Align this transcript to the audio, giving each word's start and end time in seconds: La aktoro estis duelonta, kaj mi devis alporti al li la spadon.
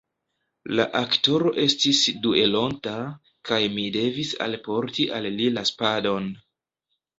La 0.77 0.85
aktoro 0.99 1.51
estis 1.63 1.99
duelonta, 2.23 2.95
kaj 3.51 3.61
mi 3.77 3.85
devis 3.99 4.33
alporti 4.49 5.09
al 5.21 5.31
li 5.39 5.53
la 5.61 5.67
spadon. 5.75 6.31